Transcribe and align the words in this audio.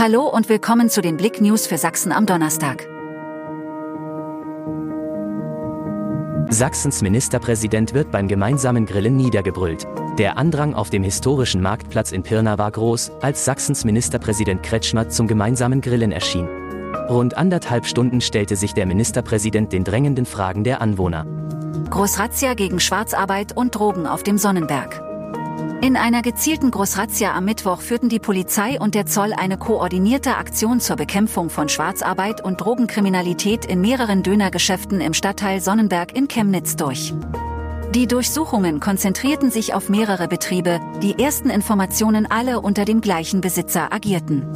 Hallo 0.00 0.28
und 0.28 0.48
willkommen 0.48 0.90
zu 0.90 1.02
den 1.02 1.16
Blick 1.16 1.40
News 1.40 1.66
für 1.66 1.76
Sachsen 1.76 2.12
am 2.12 2.24
Donnerstag. 2.24 2.86
Sachsens 6.50 7.02
Ministerpräsident 7.02 7.94
wird 7.94 8.12
beim 8.12 8.28
gemeinsamen 8.28 8.86
Grillen 8.86 9.16
niedergebrüllt. 9.16 9.88
Der 10.16 10.38
Andrang 10.38 10.74
auf 10.74 10.90
dem 10.90 11.02
historischen 11.02 11.60
Marktplatz 11.62 12.12
in 12.12 12.22
Pirna 12.22 12.58
war 12.58 12.70
groß, 12.70 13.10
als 13.22 13.44
Sachsens 13.44 13.84
Ministerpräsident 13.84 14.62
Kretschmer 14.62 15.08
zum 15.08 15.26
gemeinsamen 15.26 15.80
Grillen 15.80 16.12
erschien. 16.12 16.46
Rund 17.08 17.36
anderthalb 17.36 17.84
Stunden 17.84 18.20
stellte 18.20 18.54
sich 18.54 18.74
der 18.74 18.86
Ministerpräsident 18.86 19.72
den 19.72 19.82
drängenden 19.82 20.26
Fragen 20.26 20.62
der 20.62 20.80
Anwohner. 20.80 21.26
Großrazzia 21.90 22.54
gegen 22.54 22.78
Schwarzarbeit 22.78 23.56
und 23.56 23.74
Drogen 23.74 24.06
auf 24.06 24.22
dem 24.22 24.38
Sonnenberg. 24.38 25.07
In 25.80 25.96
einer 25.96 26.22
gezielten 26.22 26.72
Großrazzia 26.72 27.34
am 27.34 27.44
Mittwoch 27.44 27.80
führten 27.82 28.08
die 28.08 28.18
Polizei 28.18 28.80
und 28.80 28.96
der 28.96 29.06
Zoll 29.06 29.32
eine 29.32 29.56
koordinierte 29.56 30.36
Aktion 30.36 30.80
zur 30.80 30.96
Bekämpfung 30.96 31.50
von 31.50 31.68
Schwarzarbeit 31.68 32.44
und 32.44 32.60
Drogenkriminalität 32.60 33.64
in 33.64 33.80
mehreren 33.80 34.24
Dönergeschäften 34.24 35.00
im 35.00 35.14
Stadtteil 35.14 35.60
Sonnenberg 35.60 36.16
in 36.16 36.26
Chemnitz 36.26 36.74
durch. 36.74 37.14
Die 37.94 38.08
Durchsuchungen 38.08 38.80
konzentrierten 38.80 39.52
sich 39.52 39.72
auf 39.72 39.88
mehrere 39.88 40.26
Betriebe, 40.26 40.80
die 41.00 41.22
ersten 41.22 41.48
Informationen 41.48 42.26
alle 42.28 42.60
unter 42.60 42.84
dem 42.84 43.00
gleichen 43.00 43.40
Besitzer 43.40 43.92
agierten. 43.92 44.46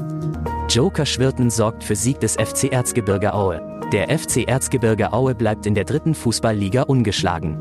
Joker 0.68 1.06
Schwirten 1.06 1.50
sorgt 1.50 1.84
für 1.84 1.94
Sieg 1.94 2.18
des 2.18 2.32
FC 2.34 2.72
Erzgebirge 2.72 3.32
Aue. 3.32 3.62
Der 3.92 4.08
FC 4.18 4.48
Erzgebirge 4.48 5.12
Aue 5.12 5.36
bleibt 5.36 5.66
in 5.66 5.74
der 5.76 5.84
dritten 5.84 6.16
Fußballliga 6.16 6.82
ungeschlagen. 6.82 7.58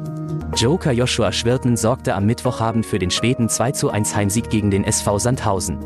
Joker 0.61 0.91
Joshua 0.91 1.31
Schwirten 1.31 1.75
sorgte 1.75 2.13
am 2.13 2.27
Mittwochabend 2.27 2.85
für 2.85 2.99
den 2.99 3.09
späten 3.09 3.49
2:1 3.49 4.15
Heimsieg 4.15 4.51
gegen 4.51 4.69
den 4.69 4.83
SV 4.83 5.17
Sandhausen. 5.17 5.79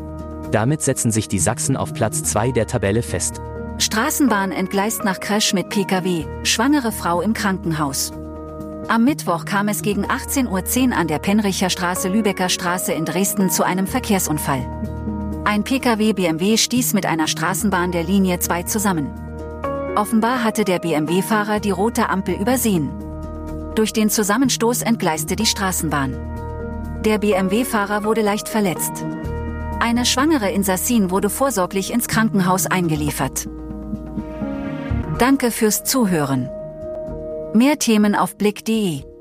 Damit 0.52 0.82
setzen 0.82 1.10
sich 1.10 1.28
die 1.28 1.38
Sachsen 1.38 1.78
auf 1.78 1.94
Platz 1.94 2.22
2 2.24 2.52
der 2.52 2.66
Tabelle 2.66 3.00
fest. 3.00 3.40
Straßenbahn 3.78 4.52
entgleist 4.52 5.02
nach 5.02 5.18
Crash 5.18 5.54
mit 5.54 5.70
Pkw, 5.70 6.26
schwangere 6.42 6.92
Frau 6.92 7.22
im 7.22 7.32
Krankenhaus. 7.32 8.12
Am 8.88 9.04
Mittwoch 9.04 9.46
kam 9.46 9.68
es 9.68 9.80
gegen 9.80 10.04
18.10 10.04 10.90
Uhr 10.90 10.96
an 10.98 11.08
der 11.08 11.20
Penricher 11.20 11.70
Straße 11.70 12.10
Lübecker 12.10 12.50
Straße 12.50 12.92
in 12.92 13.06
Dresden 13.06 13.48
zu 13.48 13.64
einem 13.64 13.86
Verkehrsunfall. 13.86 14.60
Ein 15.46 15.64
Pkw 15.64 16.12
BMW 16.12 16.58
stieß 16.58 16.92
mit 16.92 17.06
einer 17.06 17.28
Straßenbahn 17.28 17.92
der 17.92 18.04
Linie 18.04 18.40
2 18.40 18.64
zusammen. 18.64 19.10
Offenbar 19.96 20.44
hatte 20.44 20.66
der 20.66 20.80
BMW-Fahrer 20.80 21.60
die 21.60 21.70
rote 21.70 22.10
Ampel 22.10 22.34
übersehen. 22.34 22.90
Durch 23.76 23.92
den 23.92 24.08
Zusammenstoß 24.10 24.82
entgleiste 24.82 25.36
die 25.36 25.46
Straßenbahn. 25.46 27.02
Der 27.04 27.18
BMW-Fahrer 27.18 28.04
wurde 28.04 28.22
leicht 28.22 28.48
verletzt. 28.48 29.04
Eine 29.80 30.06
schwangere 30.06 30.50
Insassin 30.50 31.10
wurde 31.10 31.28
vorsorglich 31.30 31.92
ins 31.92 32.08
Krankenhaus 32.08 32.66
eingeliefert. 32.66 33.48
Danke 35.18 35.50
fürs 35.50 35.84
Zuhören. 35.84 36.48
Mehr 37.52 37.78
Themen 37.78 38.14
auf 38.14 38.36
blick.de 38.36 39.15